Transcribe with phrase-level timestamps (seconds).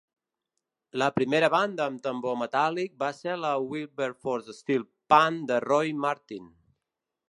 [1.01, 6.55] La primera banda amb tambor metàl·lic va ser la Wilberforce Steel Pan de Roy Martin.